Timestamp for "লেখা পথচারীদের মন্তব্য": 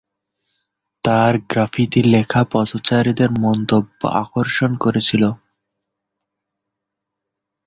2.13-3.99